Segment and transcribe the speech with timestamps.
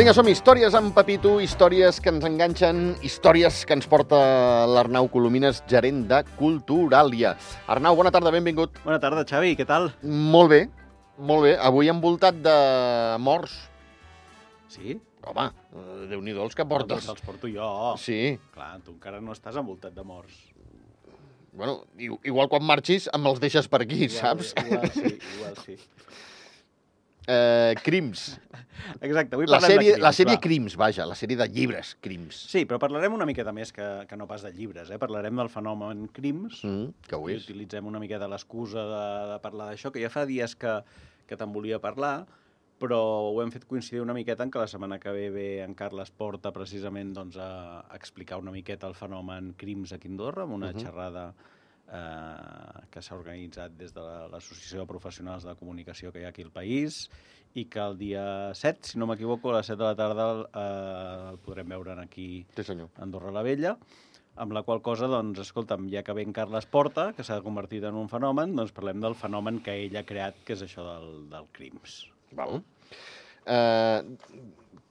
[0.00, 4.16] Vinga, som històries amb Pepito, històries que ens enganxen, històries que ens porta
[4.64, 7.34] l'Arnau Colomines, gerent de Culturalia.
[7.68, 8.80] Arnau, bona tarda, benvingut.
[8.86, 9.90] Bona tarda, Xavi, què tal?
[10.00, 10.60] Molt bé,
[11.20, 11.52] molt bé.
[11.60, 12.56] Avui envoltat de
[13.20, 13.58] morts.
[14.72, 14.96] Sí?
[15.28, 17.04] Home, eh, Déu-n'hi-do els que portes.
[17.04, 17.68] Doncs els porto jo.
[18.00, 20.46] Sí, Clar, tu encara no estàs envoltat de morts.
[21.52, 21.82] bueno,
[22.24, 24.54] igual quan marxis em els deixes per aquí, saps?
[24.64, 25.76] Igual sí, igual sí.
[27.30, 28.40] Eh, crims.
[29.00, 30.40] Exacte, avui La sèrie, de crims, la sèrie va.
[30.42, 32.38] Crims, vaja, la sèrie de llibres Crims.
[32.50, 34.98] Sí, però parlarem una miqueta més que, que no pas de llibres, eh?
[34.98, 37.44] Parlarem del fenomen crims, Mm, que ho és.
[37.44, 39.04] utilitzem una miqueta l'excusa de,
[39.34, 40.78] de parlar d'això, que ja fa dies que,
[41.28, 42.24] que te'n volia parlar,
[42.80, 42.98] però
[43.28, 46.10] ho hem fet coincidir una miqueta en que la setmana que ve ve en Carles
[46.10, 50.72] Porta precisament doncs, a, explicar una miqueta el fenomen crims aquí a Andorra, amb una
[50.72, 50.80] Mhm.
[50.80, 51.34] xerrada
[51.92, 56.28] eh, que s'ha organitzat des de la- l'Associació de Professionals de Comunicació que hi ha
[56.34, 57.08] aquí al país
[57.54, 61.30] i que el dia 7, si no m'equivoco, a les 7 de la tarda eh,
[61.32, 62.90] el podrem veure aquí Sí, senyor.
[62.96, 63.76] a Andorra la Vella,
[64.36, 67.82] amb la qual cosa, doncs, escolta'm, ja que ve en Carles Porta, que s'ha convertit
[67.84, 71.28] en un fenomen, doncs parlem del fenomen que ell ha creat, que és això del,
[71.28, 72.06] del crims.
[72.32, 72.62] Val.
[73.44, 74.02] Eh,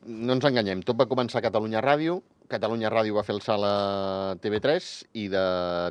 [0.09, 3.65] no ens enganyem, tot va començar a Catalunya Ràdio, Catalunya Ràdio va fer el salt
[3.67, 3.73] a
[4.41, 4.85] TV3
[5.21, 5.43] i de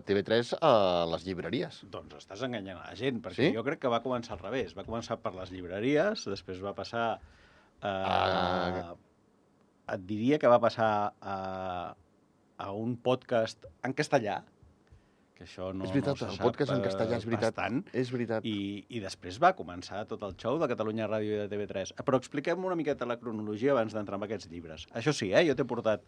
[0.08, 0.72] TV3 a
[1.12, 1.84] les llibreries.
[1.92, 3.52] Doncs estàs enganyant a la gent, perquè Sí?
[3.54, 4.74] jo crec que va començar al revés.
[4.74, 7.20] Va començar per les llibreries, després va passar...
[7.82, 8.94] Eh, Ah.
[9.94, 11.94] Et diria que va passar a,
[12.58, 14.42] a un podcast en castellà,
[15.38, 17.54] que això no, és veritat, no se el sap, podcast en eh, castellà és veritat.
[17.54, 17.76] Bastant.
[18.02, 18.46] És veritat.
[18.48, 21.94] I, I després va començar tot el show de Catalunya Ràdio i de TV3.
[22.02, 24.88] Però expliquem una miqueta la cronologia abans d'entrar en aquests llibres.
[24.98, 26.02] Això sí, eh, jo t'he portat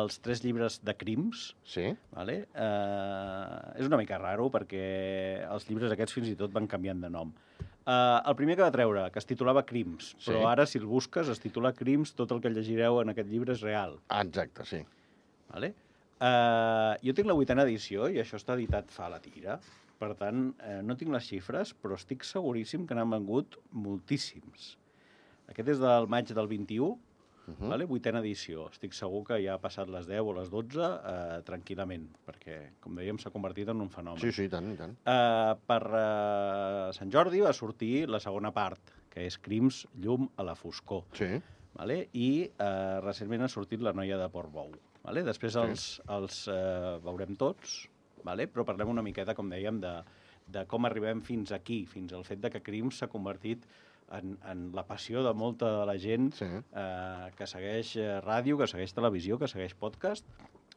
[0.00, 1.90] els tres llibres de crims, Sí?
[2.16, 2.46] vale?
[2.54, 7.10] eh, és una mica raro perquè els llibres aquests fins i tot van canviant de
[7.12, 7.34] nom.
[7.80, 10.28] Uh, el primer que va treure, que es titulava Crims, Sí.
[10.30, 13.52] però ara, si el busques, es titula Crims, tot el que llegireu en aquest llibre
[13.56, 13.96] és real.
[14.08, 14.82] Ah, exacte, sí.
[15.50, 15.72] Vale?
[16.20, 19.58] Uh, jo tinc la vuitena edició i això està editat fa la tira.
[20.00, 24.70] Per tant, eh, no tinc les xifres, però estic seguríssim que n'han vengut moltíssims.
[25.52, 26.94] Aquest és del maig del 21,
[27.50, 27.68] Uh mm.
[27.68, 27.84] vale?
[27.84, 28.68] vuitena edició.
[28.70, 32.94] Estic segur que ja ha passat les 10 o les 12 eh, tranquil·lament, perquè, com
[32.94, 34.20] dèiem, s'ha convertit en un fenomen.
[34.22, 34.94] Sí, sí, i tant, i tant.
[35.02, 40.46] Uh, per uh, Sant Jordi va sortir la segona part, que és Crims, llum a
[40.46, 41.40] la foscor Sí.
[41.74, 42.08] vale?
[42.12, 44.70] i eh, recentment ha sortit La noia de Portbou.
[45.04, 45.22] Vale?
[45.24, 47.86] Després els, els eh, veurem tots,
[48.26, 48.46] vale?
[48.52, 49.94] però parlem una miqueta, com dèiem, de,
[50.46, 53.64] de com arribem fins aquí, fins al fet de que Crims s'ha convertit
[54.12, 56.44] en, en la passió de molta de la gent Sí.
[56.46, 60.26] eh, que segueix eh, ràdio, que segueix televisió, que segueix podcast,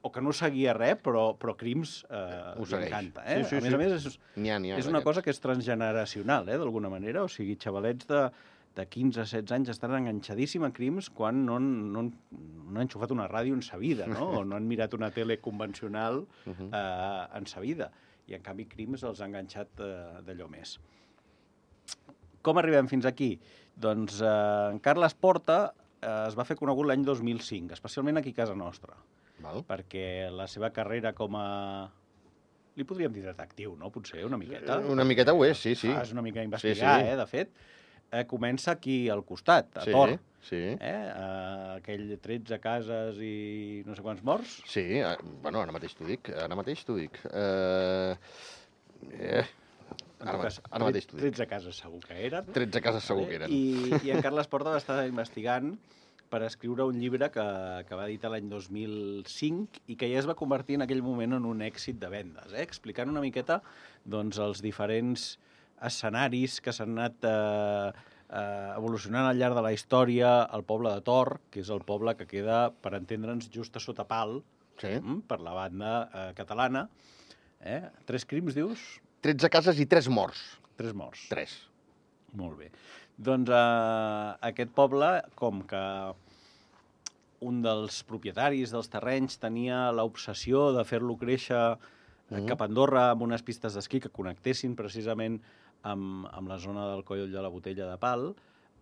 [0.04, 2.90] o que no seguia res, però, però Crims eh, Ho li segueix.
[2.92, 3.24] encanta.
[3.26, 3.44] Eh?
[3.44, 3.76] Sí, sí, a més sí.
[3.76, 4.80] a més, és, ha, ha.
[4.80, 7.24] és una cosa que és transgeneracional, eh, d'alguna manera.
[7.24, 8.24] O sigui, xavalets de,
[8.76, 13.12] de 15-16 anys estan enganxadíssim a crims quan no, han- no, han- no han enxufat
[13.14, 14.30] una ràdio en sa vida, no?
[14.40, 16.70] o no han mirat una tele convencional Uh -huh.
[16.74, 17.92] eh, en sa vida.
[18.28, 20.80] I, en canvi, crims els ha enganxat eh, d'allò més.
[22.42, 23.38] Com arribem fins aquí?
[23.76, 28.40] Doncs eh, en Carles Porta eh, es va fer conegut l'any 2005, especialment aquí a
[28.44, 28.96] casa nostra
[29.44, 29.64] Val.
[29.68, 31.92] perquè la seva carrera com a...
[32.76, 33.92] Li podríem dir detectiu, no?
[33.94, 34.80] Potser, una miqueta.
[34.82, 35.92] Eh, una miqueta ho és, sí, sí.
[35.94, 37.08] Fas una mica investigar, sí.
[37.08, 37.52] eh, de fet.
[38.14, 40.12] Eh, comença aquí al costat, a sí, Tor.
[40.46, 40.60] sí.
[40.78, 40.78] Eh?
[40.78, 44.60] Eh, aquell 13 cases i no sé quants morts.
[44.70, 47.18] Sí, eh, bueno, ara mateix t'ho dic, ara mateix t'ho dic.
[47.32, 48.14] Eh,
[49.18, 49.44] eh,
[50.24, 51.34] En ara, cas, ara mateix t'ho dic.
[51.34, 52.46] 13 cases segur que eren.
[52.54, 53.52] 13 cases segur que eren.
[53.52, 55.74] I, I en Carles Porta va estar investigant
[56.34, 57.44] per escriure un llibre que,
[57.90, 61.46] que va editar l'any 2005 i que ja es va convertir en aquell moment en
[61.50, 62.62] un èxit de vendes, eh?
[62.66, 63.60] explicant una miqueta
[64.06, 65.28] doncs, els diferents
[65.82, 67.92] escenaris que s'han anat eh,
[68.30, 72.16] eh, evolucionant al llarg de la història al poble de Tor, que és el poble
[72.20, 74.42] que queda, per entendre'ns, just a sota pal,
[74.82, 74.88] Sí.
[75.00, 76.88] mm, per la banda eh, catalana.
[77.62, 77.82] Eh?
[78.06, 78.80] Tres crims, dius?
[79.22, 80.42] 13 cases i 3 morts.
[80.76, 81.28] Tres morts.
[81.30, 81.54] 3.
[82.34, 82.72] Molt bé.
[83.18, 85.84] Doncs eh, aquest poble, com que
[87.44, 91.78] un dels propietaris dels terrenys tenia l'obsessió de fer-lo créixer eh,
[92.34, 92.48] Mhm.
[92.48, 95.42] cap a Andorra amb unes pistes d'esquí que connectessin precisament
[95.84, 98.30] amb, amb la zona del coll de la botella de Pal,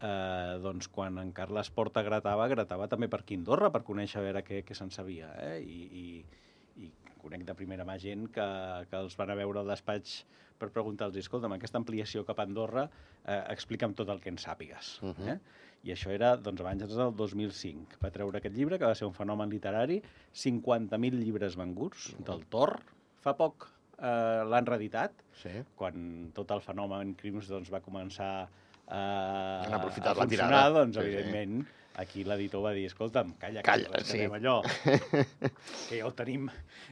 [0.01, 4.19] eh, doncs quan en Carles Porta gratava, gratava també per aquí a Andorra per conèixer
[4.21, 5.31] a veure què, què se'n sabia.
[5.49, 5.57] Eh?
[5.61, 8.45] I, i, I conec de primera mà gent que,
[8.89, 10.21] que els van a veure al despatx
[10.61, 12.83] per preguntar-los, escolta'm, aquesta ampliació cap a Andorra,
[13.25, 14.99] eh, explica'm tot el que en sàpigues.
[15.01, 15.15] Uh Mhm.
[15.17, 15.33] -huh.
[15.33, 15.39] eh?
[15.83, 17.97] I això era doncs, abans del 2005.
[18.03, 20.01] Va treure aquest llibre, que va ser un fenomen literari,
[20.31, 22.79] 50.000 llibres venguts del Tor.
[23.21, 23.67] Fa poc
[24.01, 25.49] eh, l'han reeditat, Sí.
[25.75, 28.47] quan tot el fenomen Crims doncs, va començar
[28.87, 30.69] eh, Han aprofitat a la funcionar, tirada.
[30.79, 31.07] doncs, Sí, sí.
[31.07, 31.67] evidentment,
[32.01, 34.17] aquí l'editor va dir, escolta'm, calla, Calla, que sí.
[34.19, 34.25] sí.
[34.25, 34.61] allò,
[35.89, 36.49] que ja ho tenim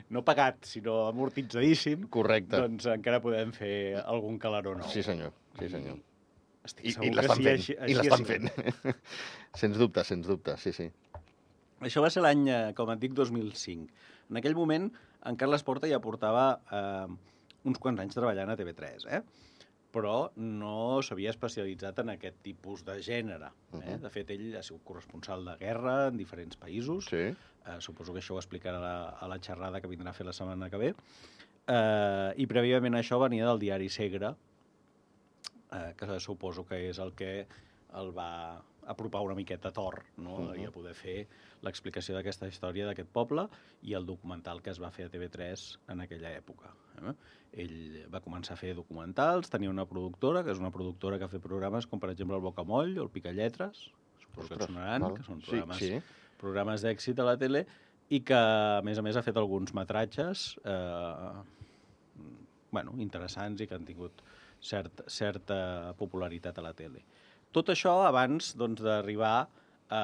[0.09, 2.57] no pagat, sinó amortitzadíssim, Correcte.
[2.57, 3.73] doncs encara podem fer
[4.03, 4.87] algun calaró nou.
[4.89, 5.31] Sí, senyor.
[5.59, 5.97] Sí, senyor.
[6.65, 7.59] Estic I, segur i que l'estan sí, fent.
[7.59, 8.95] així, I així ha l'estan fent.
[9.61, 10.89] sens dubte, sens dubte, sí, sí.
[11.87, 13.87] Això va ser l'any, eh, com et dic, 2005.
[14.29, 14.89] En aquell moment,
[15.25, 17.07] en Carles Porta ja portava eh,
[17.67, 19.21] uns quants anys treballant a TV3, eh?
[19.89, 23.49] però no s'havia especialitzat en aquest tipus de gènere.
[23.73, 23.77] Eh?
[23.79, 24.01] Mhm.
[24.03, 27.09] De fet, ell ha sigut corresponsal de guerra en diferents països.
[27.09, 27.25] Sí.
[27.33, 30.27] Eh, suposo que això ho explicarà a la, a la xerrada que vindrà a fer
[30.27, 30.93] la setmana que ve.
[31.69, 34.35] Eh, I prèviament això venia del diari Segre,
[35.73, 37.47] eh, que suposo que és el que
[37.99, 40.33] el va apropar una miqueta Tor, no?
[40.35, 40.49] Uh Mhm.
[40.49, 40.61] -huh.
[40.61, 41.27] i a poder fer
[41.61, 43.47] l'explicació d'aquesta història d'aquest poble
[43.83, 46.71] i el documental que es va fer a TV3 en aquella època.
[47.01, 47.13] Eh?
[47.53, 51.27] Ell va començar a fer documentals, tenia una productora, que és una productora que ha
[51.29, 55.13] fet programes com, per exemple, el Bocamoll o el Picalletres, suposo que et sonaran, val.
[55.15, 56.01] que són Sí, programes sí.
[56.37, 57.65] programes d'èxit a la tele
[58.09, 61.33] i que, a més a més, ha fet alguns metratges eh,
[62.71, 64.21] bueno, interessants i que han tingut
[64.61, 67.03] cert, certa popularitat a la tele.
[67.55, 69.47] Tot això abans doncs, d'arribar
[69.89, 70.01] a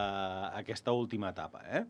[0.58, 1.62] aquesta última etapa.
[1.70, 1.84] Eh?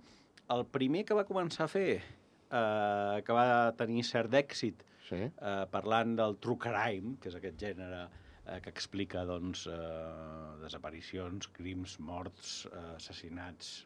[0.52, 5.16] El primer que va començar a fer, eh, que va tenir cert èxit, Sí.
[5.16, 8.10] eh, parlant del true crime, que és aquest gènere
[8.48, 13.86] eh, que explica doncs, eh, desaparicions, crims, morts, eh, assassinats,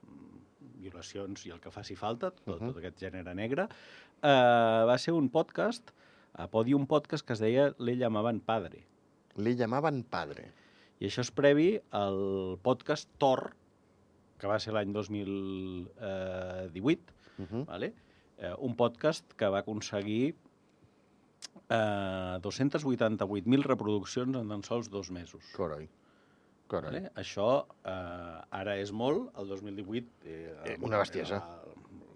[0.80, 2.54] violacions i el que faci falta, tot, uh.
[2.56, 2.74] -huh.
[2.74, 3.68] tot aquest gènere negre,
[4.22, 5.92] eh, va ser un podcast,
[6.34, 8.86] a Podium Podcast, que es deia Le llamaven padre.
[9.36, 10.52] Le llamaven padre.
[11.00, 13.54] I això és previ al podcast Thor,
[14.40, 17.66] que va ser l'any 2018, Uh -huh.
[17.66, 17.94] vale?
[18.38, 20.36] eh, un podcast que va aconseguir
[21.70, 25.44] eh, 288.000 reproduccions en tan sols dos mesos.
[25.56, 25.88] Coroi.
[26.68, 26.92] Coroi.
[26.92, 27.12] Vale?
[27.16, 30.06] Això eh, ara és molt, el 2018...
[30.26, 31.36] Eh, Eh, una bestiesa.
[31.36, 31.62] era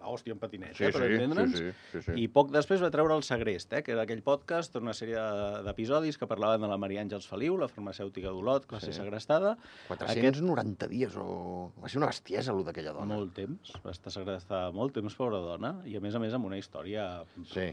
[0.03, 1.57] L'hòstia en patinet, Sí, eh, per sí, entendre'ns.
[1.57, 2.15] sí, sí, sí, sí.
[2.23, 5.21] I poc després va treure el Segrest, eh, que era aquell podcast, una sèrie
[5.65, 8.99] d'episodis que parlaven de la Maria Àngels Feliu, la farmacèutica d'Olot, que va ser Sí.
[8.99, 9.55] segrestada.
[9.87, 11.71] 490 dies o...
[11.81, 13.15] Va ser una bestiesa, allò d'aquella dona.
[13.15, 16.45] Molt temps, va estar segrestada molt temps, pobra dona, i a més a més amb
[16.51, 17.23] una història...
[17.49, 17.71] Sí,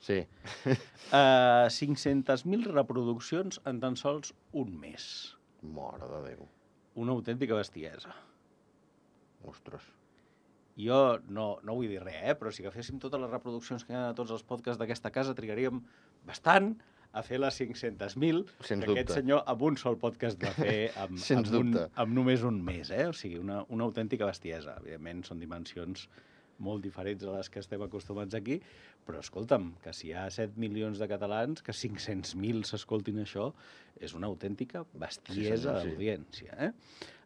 [0.00, 0.20] sí.
[1.10, 5.34] Uh, 500.000 reproduccions en tan sols un mes.
[5.62, 6.44] Mare de Déu.
[7.02, 8.12] Una autèntica bestiesa.
[9.50, 9.82] Ostres.
[10.80, 12.36] Jo no, no vull dir res, eh?
[12.38, 15.36] però si agaféssim totes les reproduccions que hi ha a tots els podcasts d'aquesta casa,
[15.36, 15.82] trigaríem
[16.28, 16.74] bastant
[17.12, 19.18] a fer les 500.000 Sens que aquest dubte.
[19.18, 22.92] senyor amb un sol podcast va fer amb, Sens amb, un, amb només un mes.
[22.94, 23.08] Eh?
[23.10, 24.76] O sigui, una, una autèntica bestiesa.
[24.82, 26.06] Evidentment, són dimensions
[26.60, 28.58] molt diferents a les que estem acostumats aquí,
[29.06, 33.48] però escolta'm, que si hi ha 7 milions de catalans, que 500.000 s'escoltin això,
[33.98, 35.88] és una autèntica bestiesa sí.
[35.88, 36.68] d'audiència.
[36.68, 36.70] Eh?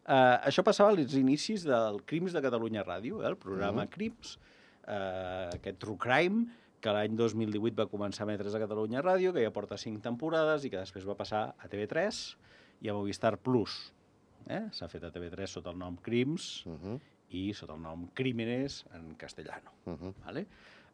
[0.05, 3.27] Uh, això passava als inicis del Crims de Catalunya Ràdio, eh?
[3.31, 3.89] el programa Mhm.
[3.89, 4.35] Crims,
[4.87, 6.45] uh, aquest True Crime,
[6.79, 10.63] que l'any 2018 va començar a emetre's a Catalunya Ràdio, que ja porta 5 temporades
[10.65, 12.35] i que després va passar a TV3
[12.81, 13.91] i a Movistar Plus.
[14.47, 14.67] Eh?
[14.71, 16.99] S'ha fet a TV3 sota el nom Crims Uh -huh.
[17.31, 19.71] i sota el nom Crímenes en castellano.
[19.85, 20.13] Uh -huh.
[20.23, 20.45] Vale?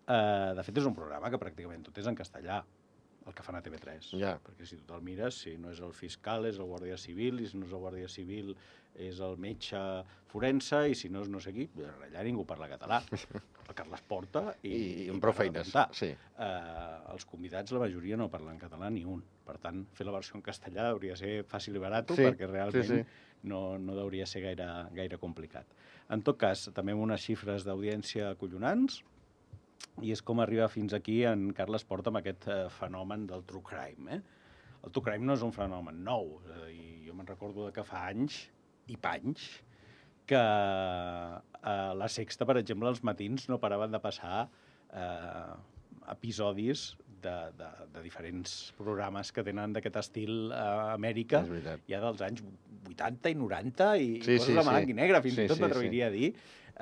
[0.08, 2.64] Uh, de fet, és un programa que pràcticament tot és en castellà,
[3.28, 4.18] el que fan a TV3.
[4.18, 4.40] Ja.
[4.40, 7.48] Perquè si tu te'l mires, si no és el fiscal, és el guàrdia civil, i
[7.48, 8.56] si no és el guàrdia civil,
[8.96, 9.80] és el metge
[10.32, 11.68] forense, i si no és no sé qui,
[12.08, 13.02] allà ningú parla català.
[13.12, 14.72] El Carles Porta i...
[14.72, 15.74] I, i amb prou de feines.
[15.96, 16.10] Sí.
[16.12, 19.22] Eh, els convidats, la majoria no parlen català ni un.
[19.48, 22.88] Per tant, fer la versió en castellà hauria ser fàcil i barat, Sí, perquè realment
[22.88, 23.30] sí, sí.
[23.48, 25.72] No, no hauria ser gaire, gaire complicat.
[26.12, 29.00] En tot cas, també amb unes xifres d'audiència acollonants,
[30.06, 33.64] i és com arriba fins aquí en Carles Porta amb aquest eh, fenomen del true
[33.66, 34.18] crime.
[34.18, 34.22] Eh?
[34.86, 37.76] El true crime no és un fenomen nou, és a dir, jo me'n recordo de
[37.76, 38.44] que fa anys
[38.88, 39.44] i panys
[40.26, 44.48] que a la Sexta, per exemple, els matins no paraven de passar
[44.94, 45.54] eh,
[46.14, 51.84] episodis de, de, de diferents programes que tenen d'aquest estil a Amèrica, És veritat.
[51.92, 52.42] ja dels anys
[52.96, 54.70] 80 i 90 i Sí, coses sí, de sí.
[54.72, 56.32] blanc i negre, fins Sí, i tot sí, m'atreviria a dir.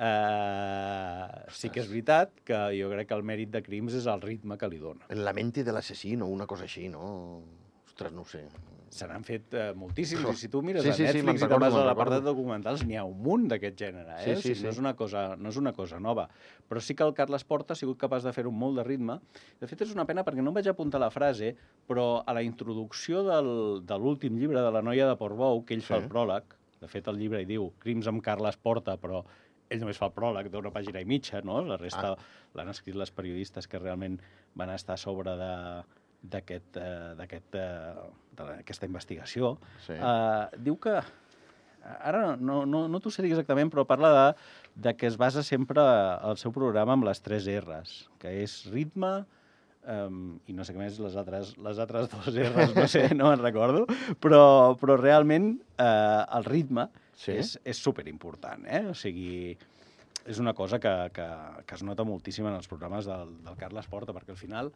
[0.00, 4.22] Uh, sí que és veritat que jo crec que el mèrit de Crims és el
[4.24, 5.04] ritme que li dona.
[5.18, 7.42] La mente de l'assassino, una cosa així, no?
[7.84, 8.46] Ostres, no ho sé.
[8.90, 11.48] Se n'han fet uh, moltíssims, i si tu mires Sí, a sí, sí, Netflix i
[11.48, 14.24] te'n vas a l'apartat documentals, n'hi ha un munt d'aquest gènere, eh?
[14.24, 14.74] Sí, o sí, sigui, No, sí.
[14.74, 16.24] és una cosa, no és una cosa nova.
[16.68, 19.20] Però sí que el Carles Porta ha sigut capaç de fer-ho molt de ritme.
[19.60, 21.52] De fet, és una pena perquè no em vaig apuntar la frase,
[21.86, 23.52] però a la introducció del,
[23.86, 26.02] de l'últim llibre de la noia de Portbou, que ell fa Sí.
[26.02, 26.42] el pròleg,
[26.80, 29.22] de fet, el llibre hi diu Crims amb Carles Porta, però
[29.70, 31.60] ell només fa el pròleg d'una pàgina i mitja, no?
[31.62, 32.16] La resta Ah.
[32.58, 34.18] l'han escrit les periodistes que realment
[34.56, 35.84] van estar a sobre de
[36.22, 37.94] d'aquest, eh, eh,
[38.36, 39.56] d'aquesta investigació.
[39.86, 39.96] Sí.
[39.96, 41.00] Uh, diu que
[41.80, 44.24] Ara no, no, no t'ho sé dir exactament, però parla de,
[44.84, 45.80] de que es basa sempre
[46.28, 49.24] el seu programa amb les tres R's, que és ritme,
[49.88, 53.30] um, i no sé què més, les altres, les altres dues R's, no sé, no
[53.30, 53.86] me'n recordo,
[54.20, 54.42] però,
[54.80, 57.34] però realment eh, el ritme Sí.
[57.36, 58.86] és, és superimportant, eh?
[58.88, 59.50] O sigui,
[60.24, 61.26] és una cosa que, que,
[61.68, 64.70] que es nota moltíssim en els programes del, del Carles Porta, perquè al final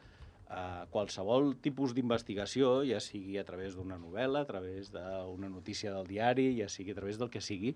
[0.51, 6.09] eh, qualsevol tipus d'investigació, ja sigui a través d'una novel·la, a través d'una notícia del
[6.11, 7.75] diari, ja sigui a través del que sigui,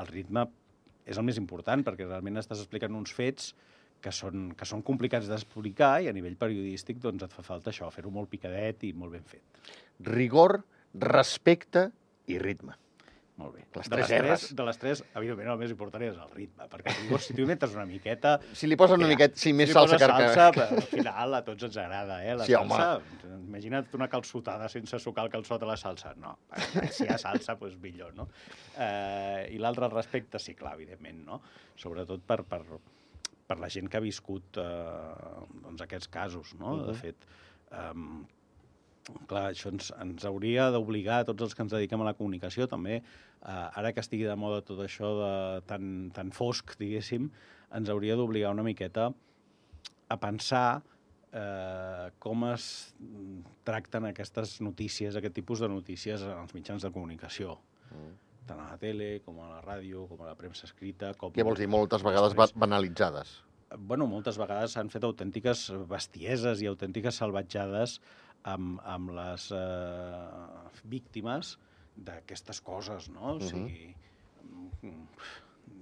[0.00, 0.46] el ritme
[1.06, 3.52] és el més important, perquè realment estàs explicant uns fets
[4.02, 7.88] que són, que són complicats d'explicar i a nivell periodístic doncs, et fa falta això,
[7.94, 9.70] fer-ho molt picadet i molt ben fet.
[10.10, 10.60] Rigor,
[11.00, 11.88] respecte
[12.30, 12.76] i ritme.
[13.36, 13.66] Molt bé.
[13.76, 16.94] Les de, les tres, de les tres, evidentment, el més important és el ritme, perquè
[17.02, 18.38] llavors, si tu hi metes una miqueta...
[18.56, 20.06] Si li posen una miqueta, sí, més si salsa que...
[20.08, 22.32] salsa, però al final a tots ens agrada, eh?
[22.40, 22.86] La Sí, salsa,
[23.36, 26.14] imagina't una calçotada sense sucar el calçot a la salsa.
[26.16, 26.32] No,
[26.88, 28.30] si hi ha salsa, doncs millor, no?
[28.78, 31.42] Eh, I l'altre respecte, sí, clar, evidentment, no?
[31.76, 32.62] Sobretot per, per,
[33.46, 36.78] per la gent que ha viscut eh, doncs aquests casos, no?
[36.86, 37.02] De Mhm.
[37.04, 37.28] fet,
[37.68, 37.92] eh,
[39.28, 42.66] clar, això ens, ens hauria d'obligar a tots els que ens dediquem a la comunicació
[42.70, 45.30] també, eh, ara que estigui de moda tot això de
[45.68, 47.30] tan, tan fosc, diguéssim,
[47.76, 49.12] ens hauria d'obligar una miqueta
[50.08, 50.82] a pensar
[51.32, 52.94] eh, com es
[53.66, 58.14] tracten aquestes notícies, aquest tipus de notícies en els mitjans de comunicació, Mm.
[58.48, 61.12] tant a la tele, com a la ràdio, com a la premsa escrita...
[61.14, 61.30] Com...
[61.32, 61.68] Què vols dir?
[61.70, 63.42] Moltes vegades ba- banalitzades.
[63.78, 68.00] bueno, moltes vegades s'han fet autèntiques bestieses i autèntiques salvatjades
[68.46, 71.56] amb, amb les eh, víctimes
[71.96, 73.34] d'aquestes coses, no?
[73.34, 73.48] O Mhm.
[73.48, 73.94] sigui,
[74.82, 75.06] mm,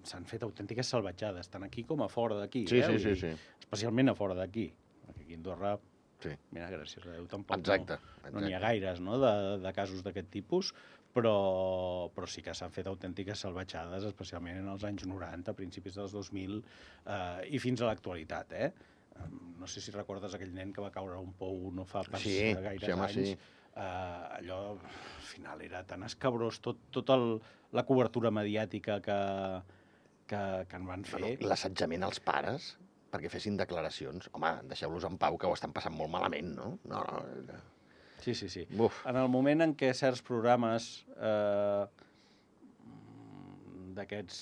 [0.05, 2.67] s'han fet autèntiques salvatjades, tant aquí com a fora d'aquí.
[2.69, 2.87] Sí, eh?
[2.87, 3.33] sí, sí, sí.
[3.61, 4.73] Especialment a fora d'aquí.
[5.09, 5.79] Aquí a Andorra,
[6.21, 6.31] Sí.
[6.53, 7.99] mira, gràcies a Déu, tampoc Exacte.
[8.25, 8.67] no, no n'hi ha exacte.
[8.67, 9.19] gaires no?
[9.19, 10.73] de, de casos d'aquest tipus,
[11.15, 16.13] però, però sí que s'han fet autèntiques salvatjades, especialment en els anys 90, principis dels
[16.13, 16.63] 2000
[17.07, 18.53] eh, i fins a l'actualitat.
[18.53, 18.73] Eh?
[19.61, 22.21] No sé si recordes aquell nen que va caure a un pou no fa pas
[22.21, 23.31] Sí, gaires sí, home, anys.
[23.31, 23.53] sí.
[23.75, 27.41] Eh, allò, al final, era tan escabrós tot, tot el,
[27.73, 29.17] la cobertura mediàtica que,
[30.31, 31.21] que, que en van fer.
[31.25, 32.75] Bueno, L'assetjament als pares
[33.15, 34.29] perquè fessin declaracions.
[34.35, 36.73] Home, deixeu-los en pau, que ho estan passant molt malament, no?
[36.91, 37.59] No, no.
[38.25, 38.65] Sí, sí, sí.
[38.79, 39.03] Uf.
[39.07, 41.85] En el moment en què certs programes eh,
[43.97, 44.39] d'aquests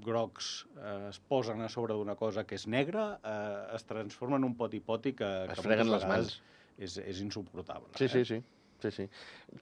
[0.00, 4.48] grocs eh, es posen a sobre d'una cosa que és negra, eh, es transforma en
[4.48, 6.40] un poti-poti que, Es que freguen les mans.
[6.78, 7.92] És, és insuportable.
[7.98, 8.08] Sí, eh?
[8.08, 8.42] sí, sí.
[8.82, 9.04] Sí, sí.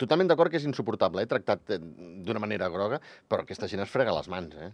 [0.01, 1.29] Totalment d'acord que és insuportable, eh?
[1.29, 1.81] tractat eh,
[2.25, 4.71] d'una manera groga, però aquesta gent es frega les mans, eh?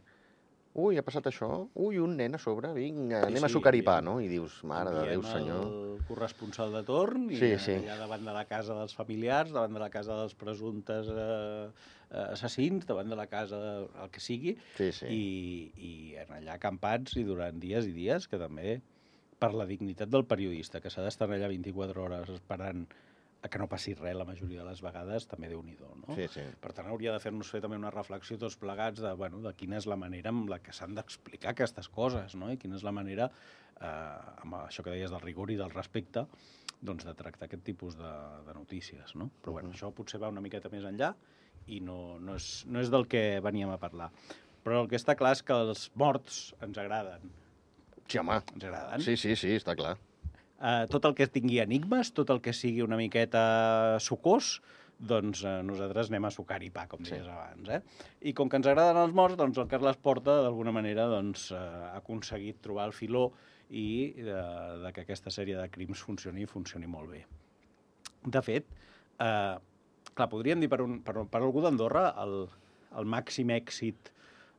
[0.77, 1.47] Ui, ha passat això?
[1.81, 4.17] Ui, un nen a sobre, vinga, Sí, anem a sí, sucar i pa, enviem- no?
[4.21, 5.63] I dius, mare de Déu, senyor.
[5.71, 9.73] el corresponsal de torn i Sí, sí, allà davant de la casa dels familiars, davant
[9.73, 11.71] de la casa dels presumptes eh,
[12.11, 15.07] eh, assassins, davant de la casa del que sigui, Sí, sí.
[15.07, 18.83] i, i en allà acampats i durant dies i dies, que també
[19.39, 22.85] per la dignitat del periodista, que s'ha d'estar allà 24 hores esperant
[23.43, 26.15] a que no passi res la majoria de les vegades, també déu nhi no?
[26.17, 26.45] Sí, sí.
[26.63, 29.79] Per tant, hauria de fer-nos fer també una reflexió tots plegats de, bueno, de quina
[29.79, 32.51] és la manera amb la que s'han d'explicar aquestes coses, no?
[32.51, 33.31] I quina és la manera,
[33.77, 36.27] eh, amb això que deies del rigor i del respecte,
[36.81, 38.13] doncs de tractar aquest tipus de,
[38.47, 39.31] de notícies, no?
[39.43, 41.15] Però bueno, això potser va una miqueta més enllà
[41.67, 44.11] i no, no, és, no és del que veníem a parlar.
[44.67, 47.31] Però el que està clar és que els morts ens agraden.
[48.07, 48.41] Sí, home.
[48.55, 49.03] Ens agraden.
[49.03, 49.97] Sí, sí, sí, està clar.
[50.57, 54.55] Uh, tot el que tingui enigmes, tot el que sigui una miqueta sucós,
[54.97, 57.13] doncs uh, nosaltres anem a sucar i pa, com Sí.
[57.13, 57.69] deies abans.
[57.69, 57.81] Eh?
[58.31, 61.61] I com que ens agraden els morts, doncs el Carles Porta, d'alguna manera, doncs, uh,
[61.93, 63.31] ha aconseguit trobar el filó
[63.69, 64.41] i de,
[64.85, 67.25] de que aquesta sèrie de crims funcioni i funcioni molt bé.
[68.27, 68.67] De fet,
[69.19, 69.57] eh,
[70.15, 72.47] clar, podríem dir per, un, per, per algú d'Andorra el,
[72.99, 74.13] el màxim èxit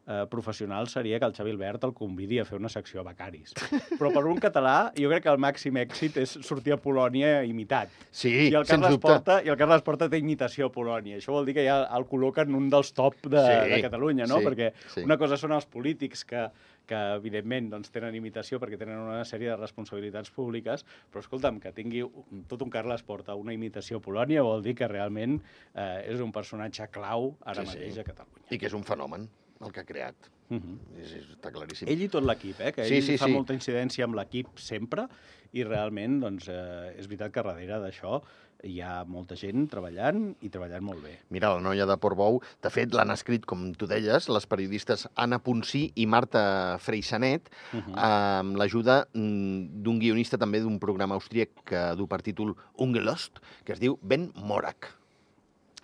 [0.07, 3.53] eh, professional seria que el Xavi Albert el convidi a fer una secció a becaris.
[3.99, 7.91] Però per un català, jo crec que el màxim èxit és sortir a Polònia imitat.
[8.11, 9.07] Sí, I el sens Carles dubte.
[9.07, 11.19] Porta, I el Carles Porta té imitació a Polònia.
[11.19, 14.39] Això vol dir que ja el col·loquen un dels top de, Sí, de Catalunya, no?
[14.39, 15.03] sí, perquè sí.
[15.05, 16.47] una cosa són els polítics que,
[16.87, 21.73] que evidentment doncs, tenen imitació perquè tenen una sèrie de responsabilitats públiques, però escolta'm, que
[21.75, 25.35] tingui un- tot un Carles Porta una imitació a Polònia vol dir que realment
[25.75, 27.77] eh, és un personatge clau ara Sí, sí.
[27.77, 28.47] mateix a Catalunya.
[28.55, 29.27] I que és un fenomen,
[29.61, 30.15] el que ha creat.
[30.49, 30.77] Uh -huh.
[31.03, 31.87] És, és, està claríssim.
[31.89, 32.71] Ell i tot l'equip, eh?
[32.71, 33.31] que Sí, ell sí, fa sí.
[33.33, 35.07] molta incidència amb l'equip sempre
[35.51, 38.21] i realment doncs, eh, és veritat que darrere d'això
[38.63, 41.19] hi ha molta gent treballant i treballant molt bé.
[41.29, 45.39] Mira, la noia de Portbou, de fet, l'han escrit, com tu deies, les periodistes Anna
[45.39, 47.93] Ponsí i Marta Freixanet, Uh -huh.
[47.95, 53.73] amb l'ajuda mm, d'un guionista també d'un programa austríac que du per títol Ungelost, que
[53.73, 54.93] es diu Ben Morak.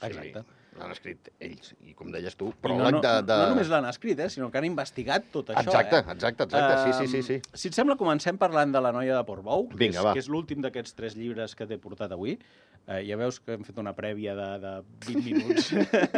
[0.01, 0.44] Exacte.
[0.80, 3.38] L'han escrit ells, i com deies tu, I no, no, de, de...
[3.38, 5.68] no només l'han escrit, eh, sinó que han investigat tot això.
[5.70, 6.15] Exacte, eh?
[6.15, 7.38] exacte, exacte, sí, sí, sí, sí.
[7.39, 10.13] Ehm, Si et sembla, comencem parlant de La noia de Portbou, que Vinga, és, va.
[10.18, 12.38] que és l'últim d'aquests tres llibres que t'he portat avui.
[12.84, 14.74] Eh, ja veus que hem fet una prèvia de, de
[15.08, 15.70] 20 minuts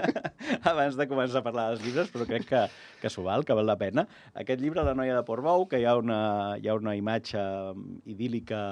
[0.71, 2.63] abans de començar a parlar dels llibres, però crec que,
[3.03, 4.07] que s'ho val, que val la pena.
[4.33, 6.19] Aquest llibre, La noia de Portbou, que hi ha una,
[6.61, 8.65] hi ha una imatge mm, idíl·lica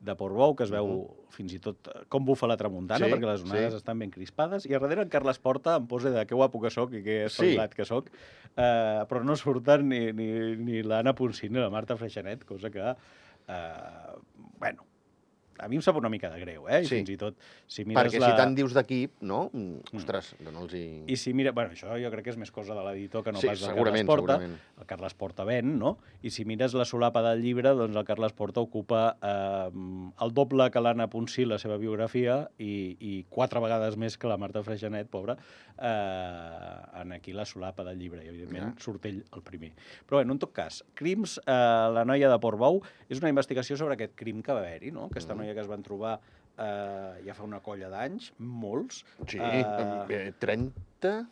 [0.00, 0.90] de Portbou, que es veu
[1.32, 3.80] fins i tot eh, com bufa la tramuntana, Sí, perquè les onades sí.
[3.80, 6.70] estan ben crispades, i a darrere en Carles Porta em posa de que guapo que
[6.70, 7.32] sóc i que Sí.
[7.32, 8.10] espavilat que sóc,
[8.56, 12.92] eh, però no surten ni, ni, ni l'Anna Ponsí ni la Marta Freixanet, cosa que,
[13.48, 14.14] eh,
[14.58, 14.84] bueno,
[15.58, 16.82] a mi em sap una mica de greu, eh?
[16.82, 16.96] I Sí.
[16.96, 17.36] fins i tot,
[17.66, 18.30] si mires Perquè la...
[18.30, 19.50] si tant dius d'equip, no?
[19.52, 21.04] Mm, Ostres, dona'ls-hi...
[21.08, 21.52] I si mira...
[21.52, 23.70] Bueno, això jo crec que és més cosa de l'editor que no Sí, pas del
[23.70, 24.38] segurament, Carles Porta.
[24.40, 24.60] segurament.
[24.80, 25.98] El Carles Porta ven, no?
[26.22, 29.70] I si mires la solapa del llibre, doncs el Carles Porta ocupa eh,
[30.24, 34.36] el doble que l'Anna Ponsí, la seva biografia, i, i quatre vegades més que la
[34.36, 35.36] Marta Freixanet, pobra,
[35.78, 38.24] eh, en aquí la solapa del llibre.
[38.24, 38.82] I, evidentment, Ja.
[38.82, 39.72] surt ell el primer.
[40.06, 43.94] Però, bueno, en tot cas, Crims, eh, la noia de Portbou, és una investigació sobre
[43.94, 45.06] aquest crim que va haver-hi, no?
[45.06, 45.38] Aquesta Mm.
[45.38, 46.18] noia que es van trobar
[46.58, 49.62] eh, ja fa una colla d'anys, molts, Sí, eh,
[50.08, 51.26] eh, 30...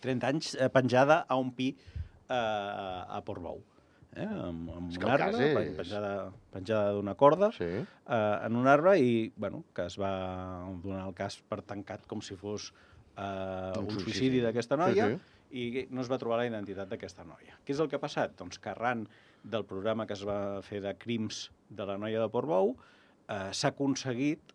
[0.00, 1.74] 30 anys eh, penjada a un pi
[2.28, 3.58] eh, a Portbou.
[4.16, 4.24] Eh?
[4.26, 6.12] Amb, amb un arbre, és- pen- penjada,
[6.50, 7.64] penjada d'una corda, Sí.
[7.64, 12.20] eh, en un arbre i bueno, que es va donar el cas per tancat com
[12.22, 12.72] si fos
[13.16, 14.04] eh, Un un suïcidi.
[14.12, 15.20] suïcidi d'aquesta noia Sí,
[15.52, 17.58] i no es va trobar la identitat d'aquesta noia.
[17.66, 18.36] Què és el que ha passat?
[18.38, 19.08] Doncs que arran
[19.44, 22.76] del programa que es va fer de crims de la noia de Portbou eh,
[23.30, 24.54] s'ha aconseguit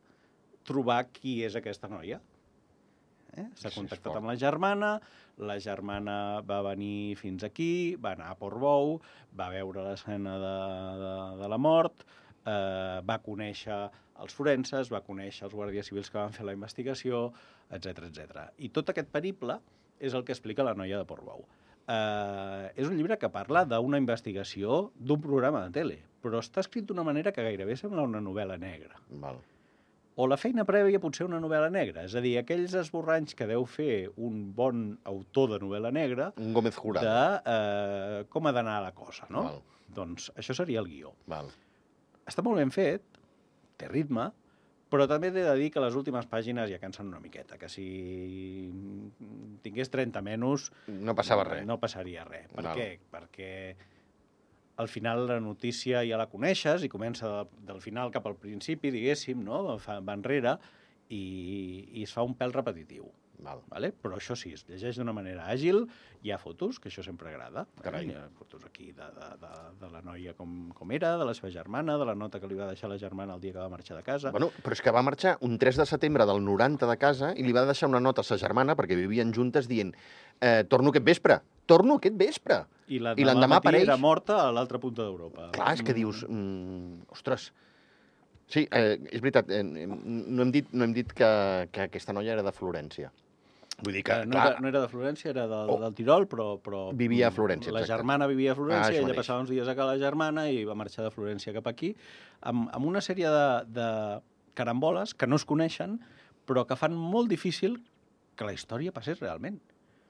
[0.67, 2.19] trobar qui és aquesta noia.
[3.35, 3.45] Eh?
[3.59, 4.95] S'ha contactat amb la germana,
[5.43, 8.95] la germana va venir fins aquí, va anar a Portbou,
[9.35, 10.55] va veure l'escena de,
[11.01, 12.05] de, de la mort,
[12.45, 13.79] eh, va conèixer
[14.23, 17.27] els forenses, va conèixer els guàrdies civils que van fer la investigació,
[17.75, 18.47] etc etc.
[18.63, 19.59] I tot aquest periple
[19.99, 21.43] és el que explica la noia de Portbou.
[21.43, 26.85] Eh, és un llibre que parla d'una investigació d'un programa de tele, però està escrit
[26.89, 29.37] d'una manera que gairebé sembla una novel·la negra Val.
[30.15, 32.05] o la feina prèvia pot ser una novel·la negra.
[32.07, 36.53] És a dir, aquells esborranys que deu fer un bon autor de novel·la negra Un
[36.53, 37.41] Gómez de Jurado.
[37.45, 39.43] eh, com ha d'anar la cosa, no?
[39.43, 39.61] Val.
[39.95, 41.13] Doncs això seria el guió.
[41.27, 41.51] Val.
[42.25, 43.03] Està molt ben fet,
[43.77, 44.31] té ritme,
[44.91, 47.85] però també t'he de dir que les últimes pàgines ja cansen una miqueta, que si
[49.65, 50.69] tingués 30 menys...
[51.01, 51.65] No passava res.
[51.67, 52.47] No passaria res.
[52.53, 52.77] Per Val.
[52.77, 52.87] què?
[53.11, 53.51] Perquè
[54.77, 58.91] al final la notícia ja la coneixes i comença de, del final cap al principi,
[58.93, 59.77] diguéssim, no?
[59.81, 60.57] Fa, va enrere
[61.09, 61.21] i,
[61.95, 63.07] i es fa un pèl repetitiu.
[63.43, 63.61] Val.
[63.69, 63.91] Vale?
[63.91, 65.83] Però això sí, es llegeix d'una manera àgil,
[66.23, 67.65] hi ha fotos, que això sempre agrada.
[67.83, 68.07] Carai.
[68.09, 71.33] Hi ha fotos aquí de, de, de, de la noia com, com era, de la
[71.37, 73.69] seva germana, de la nota que li va deixar la germana el dia que va
[73.69, 74.31] marxar de casa.
[74.31, 77.43] Bueno, però és que va marxar un 3 de setembre del 90 de casa i
[77.43, 79.91] li va deixar una nota a sa germana, perquè vivien juntes, dient
[80.39, 82.63] eh, torno aquest vespre, torno aquest vespre.
[82.87, 85.51] I l'endemà apareix- era morta a l'altra punta d'Europa.
[85.55, 86.23] Clar, és que dius...
[86.29, 87.51] Mm, ostres,
[88.47, 91.29] sí, eh, és veritat, eh, no hem dit, no hem dit que,
[91.73, 93.11] que aquesta noia era de Florència.
[93.83, 95.79] Vull dir que, no, clar, era, no era de Florència, era del, Oh.
[95.81, 96.45] del Tirol, però...
[96.63, 97.97] però Vivia a Florència, La exacte.
[97.99, 99.17] germana vivia a Ah, Florència, això ella mateix.
[99.19, 101.89] passava uns dies a casa la germana i va marxar de Florència cap aquí,
[102.41, 103.89] amb, amb una sèrie de, de
[104.55, 105.99] caramboles que no es coneixen,
[106.47, 107.81] però que fan molt difícil
[108.37, 109.59] que la història passés realment.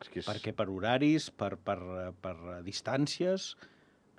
[0.01, 0.27] és que és...
[0.27, 1.79] Perquè per horaris, per, per,
[2.21, 3.55] per distàncies,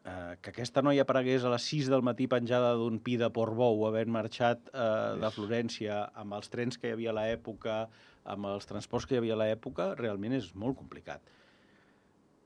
[0.05, 3.85] eh, que aquesta noia aparegués a les 6 del matí penjada d'un pi de Portbou,
[3.87, 7.85] havent marxat eh, de Florència amb els trens que hi havia a l'època,
[8.27, 11.23] amb els transports que hi havia a l'època, realment és molt complicat.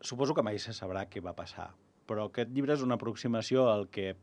[0.00, 1.70] Suposo que mai se sabrà què va passar,
[2.08, 4.14] però aquest llibre és una aproximació al que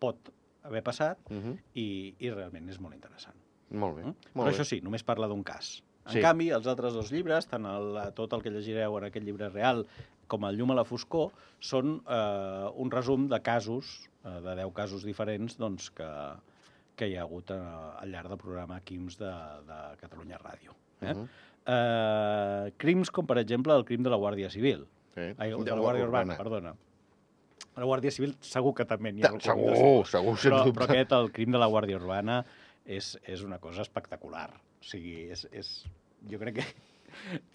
[0.00, 0.30] pot
[0.64, 1.58] haver passat Uh -huh.
[1.74, 3.36] i, i realment és molt interessant.
[3.70, 4.14] Molt bé, Mm?
[4.34, 4.58] molt Però bé.
[4.58, 5.82] això sí, només parla d'un cas.
[6.06, 6.18] En Sí.
[6.18, 6.22] sí.
[6.22, 9.86] canvi, els altres dos llibres, tant el, tot el que llegireu en aquest llibre real
[10.26, 14.72] com el Llum a la foscor, són eh, un resum de casos, eh, de 10
[14.72, 16.36] casos diferents, doncs, que,
[16.96, 19.30] que hi ha hagut eh, al llarg del programa Quims de,
[19.68, 20.74] de Catalunya Ràdio.
[21.00, 21.12] Eh?
[21.12, 21.28] Uh -huh.
[21.66, 24.86] eh, crims com, per exemple, el crim de la Guàrdia Civil.
[25.14, 25.20] sí.
[25.38, 26.74] Ai, de la Guàrdia Urbana, perdona.
[27.76, 30.80] La Guàrdia Civil segur que també n'hi ha Segur, de- segur, sens però, dubte.
[30.80, 32.44] però aquest, el crim de la Guàrdia Urbana,
[32.84, 34.50] és, és una cosa espectacular.
[34.80, 35.84] O sigui, és, és,
[36.30, 36.64] jo crec que,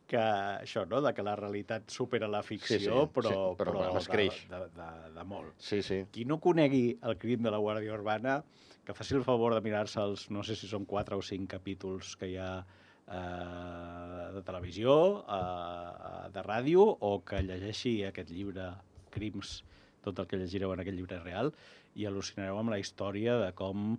[0.08, 3.72] que això, no?, de que la realitat supera la ficció, Sí, sí, però, sí, però
[3.74, 4.48] però es creix.
[4.50, 5.54] de, de, de, de molt.
[5.58, 6.06] Sí, sí.
[6.12, 8.44] Qui no conegui el crim de la Guàrdia Urbana,
[8.90, 12.16] que faci el favor de mirar-se els, no sé si són quatre o cinc capítols
[12.18, 14.96] que hi ha eh, de televisió,
[15.30, 18.72] eh, de ràdio, o que llegeixi aquest llibre,
[19.14, 19.60] Crims,
[20.02, 21.54] tot el que llegireu en aquest llibre real,
[22.02, 23.92] i al·lucinareu amb la història de com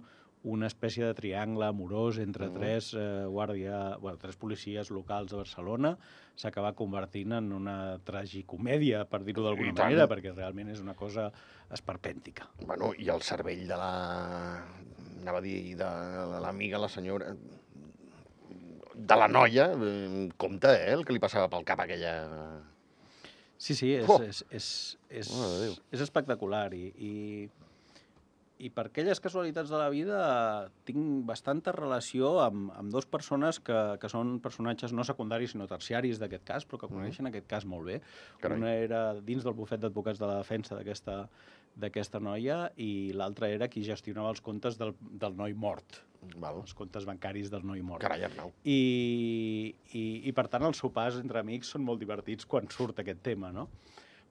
[0.42, 2.55] una espècie de triangle amorós entre Mhm.
[2.55, 5.98] tres, eh, guàrdia, bueno, tres policies locals de Barcelona
[6.35, 11.31] s'acaba convertint en una tragicomèdia, per dir-ho d'alguna manera, perquè realment és una cosa
[11.70, 12.48] esperpèntica.
[12.66, 14.64] Bueno, i el cervell de la...
[15.20, 15.85] Anava a dir de
[16.40, 17.35] l'amiga, la senyora...
[18.94, 19.70] De la noia,
[20.37, 22.62] compte, eh, el que li passava pel cap aquella...
[23.61, 24.22] Sí, sí, és, Oh!
[24.22, 24.66] és, és,
[25.11, 25.74] és, de Déu.
[25.92, 27.50] és espectacular i, i,
[28.61, 30.18] i per aquelles casualitats de la vida
[30.88, 36.20] tinc bastanta relació amb, amb dos persones que, que són personatges no secundaris sinó terciaris
[36.20, 38.01] d'aquest cas, però que coneixen aquest cas molt bé.
[38.42, 38.61] Carai.
[38.61, 41.25] Una era dins del bufet d'advocats de la defensa d'aquesta
[41.81, 46.01] d'aquesta noia i l'altra era qui gestionava els comptes del, del noi mort,
[46.42, 46.59] Val.
[46.64, 48.03] els comptes bancaris del noi mort.
[48.03, 48.51] Carai, Arnau.
[48.64, 53.23] I, i, i per tant els sopars entre amics són molt divertits quan surt aquest
[53.27, 53.68] tema, no?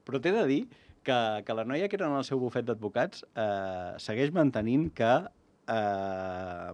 [0.05, 0.61] Però t'he de dir
[1.09, 5.11] que, que la noia que era en el seu bufet d'advocats eh, segueix mantenint que
[5.73, 6.73] eh,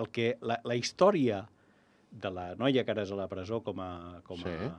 [0.00, 1.42] el que la, la història
[2.12, 3.92] de la noia que ara és a la presó com a,
[4.26, 4.70] com a, Sí.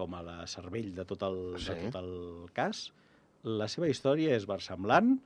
[0.00, 1.70] com a la cervell de tot, el, Sí.
[1.74, 2.12] de tot el
[2.56, 2.88] cas,
[3.42, 5.16] la seva història és versemblant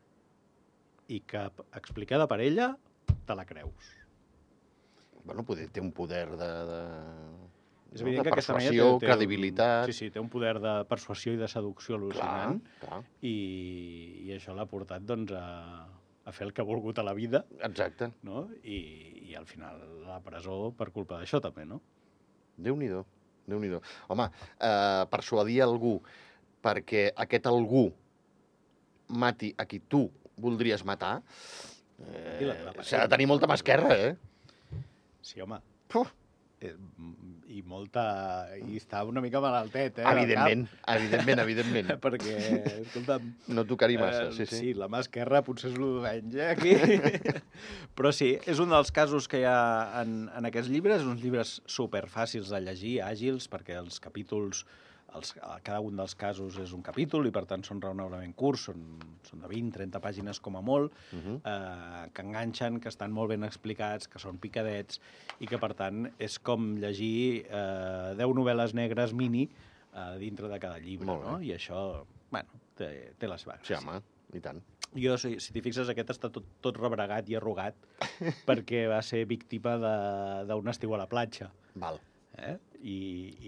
[1.12, 1.44] i que,
[1.76, 2.70] explicada per ella,
[3.28, 3.90] te la creus.
[5.24, 6.48] Bueno, poder, té un poder de...
[6.68, 6.80] de...
[7.94, 8.08] És no?
[8.08, 9.90] evident de que aquesta noia té, té, credibilitat...
[9.90, 13.34] Sí, sí, té un poder de persuasió i de seducció al·lucinant clar, i,
[14.26, 15.84] i això l'ha portat doncs, a,
[16.26, 18.10] a fer el que ha volgut a la vida exacte.
[18.26, 18.48] no?
[18.66, 18.80] I,
[19.30, 19.78] i al final
[20.08, 21.78] la presó per culpa d'això també, no?
[22.66, 23.04] Déu-n'hi-do,
[23.50, 24.26] déu nhi déu Home,
[24.58, 26.00] eh, persuadir algú
[26.64, 27.86] perquè aquest algú
[29.14, 30.08] mati a qui tu
[30.40, 31.20] voldries matar,
[32.02, 32.50] eh,
[32.82, 34.82] s'ha de tenir molta mà esquerra, eh?
[35.22, 35.60] Sí, home.
[35.92, 36.23] Puf, Eh,
[37.54, 38.04] I molta...
[38.58, 40.06] I està una mica malaltet, eh?
[40.10, 41.92] evidentment, evidentment, evidentment.
[42.04, 42.38] Perquè,
[42.80, 43.28] escolta'm...
[43.54, 44.60] No tocar-hi massa, Eh, sí, sí.
[44.60, 46.74] Sí, la mà esquerra potser és d'any, eh, aquí.
[47.98, 49.58] Però sí, és un dels casos que hi ha
[50.00, 54.64] en, en aquests llibres, uns llibres superfàcils de llegir, àgils, perquè els capítols,
[55.14, 58.82] els, cada un dels casos és un capítol i per tant són raonablement curts, són,
[59.28, 61.36] són de 20-30 pàgines com a molt, Uh -huh.
[61.44, 65.00] eh, que enganxen, que estan molt ben explicats, que són picadets
[65.40, 69.48] i que, per tant, és com llegir eh, 10 novel·les negres mini
[69.94, 71.40] eh, dintre de cada llibre, no?
[71.40, 73.78] I això, bueno, té, té la seva Sí, gràcia.
[73.88, 74.62] home, i tant.
[74.96, 77.74] Jo, si, si t'hi fixes, aquest està tot, tot rebregat i arrugat
[78.46, 81.50] perquè va ser víctima de- d'un estiu a la platja.
[81.74, 81.98] Val.
[82.36, 82.58] Eh?
[82.84, 82.98] I,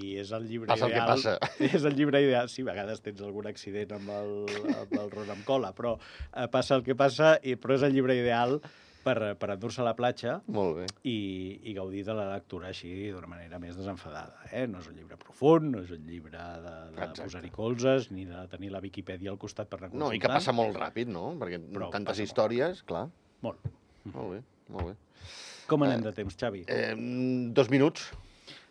[0.01, 1.11] I és el llibre Passa el que ideal...
[1.13, 1.37] passa.
[1.77, 2.49] És el llibre ideal.
[2.49, 4.33] Sí, a vegades tens algun accident amb el,
[4.73, 7.93] amb el ron amb cola, però eh, passa el que passa, i, però és el
[7.93, 8.57] llibre ideal
[9.07, 10.87] per, per endur-se a la platja Molt bé.
[11.07, 11.15] i,
[11.69, 14.41] i gaudir de la lectura així d'una manera més desenfadada.
[14.51, 14.65] Eh?
[14.73, 18.41] No és un llibre profund, no és un llibre de, de posar-hi colzes, ni de
[18.51, 21.29] tenir la Viquipèdia al costat per anar No, i que passa molt ràpid, no?
[21.39, 23.05] Perquè Però tantes passa molt històries, clar.
[23.47, 23.69] Molt.
[24.11, 24.41] Molt bé,
[24.75, 24.97] molt bé.
[25.71, 26.65] Com anem Eh, de temps, Xavi?
[26.67, 26.95] Eh,
[27.55, 28.09] dos minuts.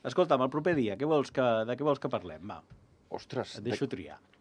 [0.06, 2.44] Escolta'm, el proper dia, què vols que, de què vols que parlem?
[2.50, 2.60] Va,
[3.16, 3.58] Ostres.
[3.58, 4.20] et deixo triar.
[4.20, 4.32] De...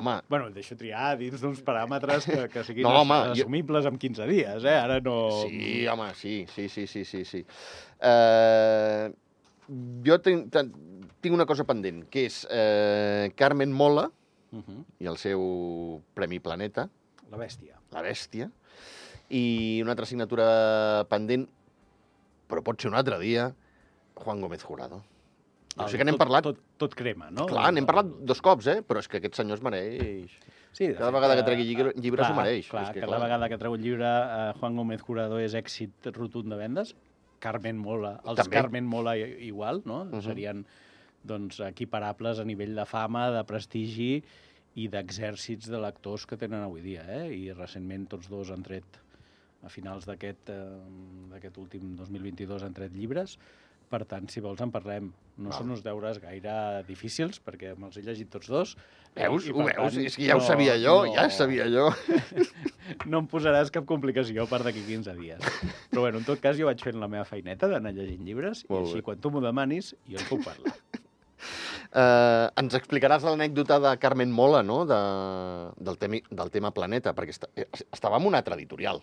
[0.00, 3.84] Home, Bueno, et deixo triar dins d'uns paràmetres que, que siguin No, home, jo- assumibles
[3.90, 4.76] en 15 dies, eh?
[4.78, 5.16] Ara no...
[5.42, 7.42] sí, home, sí, sí, sí, sí, sí, sí.
[8.00, 9.10] Eh,
[10.06, 10.48] jo tinc,
[11.20, 14.08] tinc una cosa pendent, que és eh, Carmen Mola
[14.52, 14.82] Uh -huh.
[15.00, 16.90] i el seu Premi Planeta,
[17.30, 17.78] La bèstia.
[17.90, 18.50] La Bèstia,
[19.30, 21.46] i una altra assignatura pendent,
[22.50, 23.54] però pot ser un altre dia,
[24.14, 25.02] Juan Gómez Jurado.
[25.76, 27.46] Jo sé que n'hem parlat, Tot, tot crema, no?
[27.48, 28.82] clar, n'hem parlat dos cops, eh?
[28.84, 30.34] però és que aquest senyor es mereix.
[30.72, 33.00] Sí, cada fet, vegada que eh, tregui llibre- llibres clar, ho mereix, Clar, és que
[33.00, 33.20] cada clar.
[33.24, 36.94] vegada que treu un llibre eh, Juan Gómez Jurado és èxit rotund de vendes.
[37.42, 38.54] Carmen Mola, els També.
[38.54, 40.04] Carmen Mola igual, no?
[40.04, 40.20] Mhm.
[40.22, 40.66] Serien
[41.24, 44.22] doncs, equiparables a nivell de fama, de prestigi
[44.76, 47.02] i d'exèrcits de lectors que tenen avui dia.
[47.08, 47.32] Eh?
[47.34, 48.84] I recentment tots dos han tret,
[49.64, 50.60] a finals d'aquest eh,
[51.32, 53.38] d'aquest últim 2022, han tret llibres.
[53.92, 55.10] Per tant, si vols en parlem.
[55.36, 55.58] No Val.
[55.58, 56.52] són uns deures gaire
[56.88, 58.72] difícils, perquè me'ls he llegit tots dos.
[59.16, 59.46] Veus?
[59.48, 59.92] I, Ho veus?
[59.94, 61.90] tant, És que ja ho sabia jo, ja ho sabia jo.
[63.12, 65.44] no em posaràs cap complicació per d'aquí 15 dies.
[65.92, 68.86] Però bueno, en tot cas jo vaig fent la meva feineta d'anar llegint llibres Molt
[68.86, 69.06] i així bé.
[69.10, 70.76] quan tu m'ho demanis jo en puc parlar.
[71.92, 74.98] Eh, ens explicaràs l'anècdota de Carmen Mola, no?, de,
[75.76, 77.50] del, temi, del tema Planeta, perquè està,
[77.92, 79.02] estava en un altre editorial.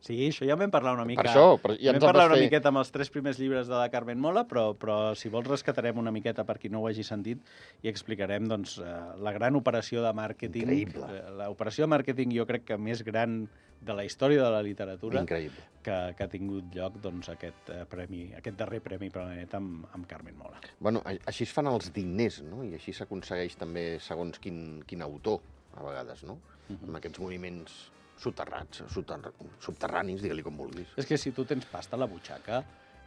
[0.00, 1.20] Sí, això ja vam parlar una mica.
[1.22, 2.46] Per això, per, ja vam parlar una fer...
[2.48, 5.98] miqueta amb els tres primers llibres de la Carmen Mola, però, però si vols rescatarem
[6.00, 7.42] una miqueta per qui no ho hagi sentit
[7.84, 10.64] i explicarem doncs, eh, la gran operació de màrqueting.
[10.64, 11.04] Increïble.
[11.18, 13.42] eh, L'operació de màrqueting jo crec que més gran
[13.80, 15.62] de la història de la literatura Increïble.
[15.84, 20.08] que, que ha tingut lloc doncs, aquest, eh, premi, aquest darrer Premi Planeta amb, amb
[20.08, 20.60] Carmen Mola.
[20.80, 25.40] Bueno, així es fan els diners, no?, i així s'aconsegueix també segons quin, quin autor,
[25.76, 26.38] a vegades, no?,
[26.70, 26.84] Mhm.
[26.88, 27.78] amb aquests moviments
[28.20, 29.18] soterrats, soter...
[29.64, 30.92] subterranis, digue-li com vulguis.
[31.00, 32.62] És que si tu tens pasta a la butxaca,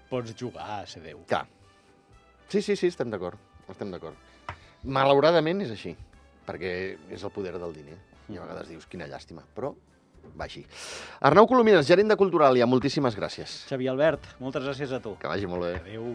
[0.10, 1.24] pots jugar a ser Déu.
[1.30, 1.46] Clar.
[2.50, 3.40] Sí, sí, sí, estem d'acord.
[3.70, 4.18] Estem d'acord.
[4.84, 5.94] Malauradament és així,
[6.48, 6.74] perquè
[7.14, 7.98] és el poder del diner.
[8.32, 9.74] I a vegades dius, quina llàstima, però
[10.38, 10.64] va així.
[11.28, 13.64] Arnau Colomines, gerent de Culturalia, moltíssimes gràcies.
[13.70, 15.18] Xavi Albert, moltes gràcies a tu.
[15.20, 15.76] Que vagi molt bé.
[15.84, 16.14] Adéu.